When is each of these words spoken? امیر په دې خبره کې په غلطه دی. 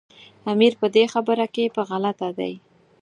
امیر 0.51 0.73
په 0.81 0.87
دې 0.95 1.05
خبره 1.13 1.45
کې 1.55 1.73
په 1.75 1.81
غلطه 1.89 2.29
دی. 2.39 2.53